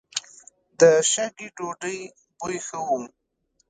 د 0.79 0.81
شګې 1.11 1.47
ډوډۍ 1.55 1.99
بوی 2.37 2.57
ښه 2.67 2.77
و. 2.87 2.87